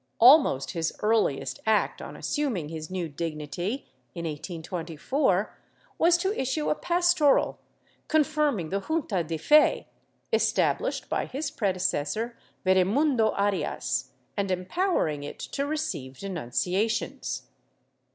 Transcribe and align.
Almost 0.17 0.71
his 0.71 0.95
earliest 1.03 1.59
act 1.67 2.01
on 2.01 2.17
assuming 2.17 2.69
his 2.69 2.89
new 2.89 3.07
dignity, 3.07 3.87
in 4.15 4.25
1824, 4.25 5.55
was 5.99 6.17
to 6.17 6.33
issue 6.35 6.71
a 6.71 6.73
pastoral 6.73 7.59
confirming 8.07 8.69
the 8.69 8.79
junta 8.79 9.23
de 9.23 9.37
fe, 9.37 9.87
established 10.33 11.07
by 11.07 11.27
his 11.27 11.51
predecessor 11.51 12.35
Veremundo 12.65 13.29
Arias, 13.37 14.09
and 14.35 14.49
empowering 14.49 15.21
it 15.21 15.37
to 15.37 15.67
receive 15.67 16.17
denunciations. 16.17 17.43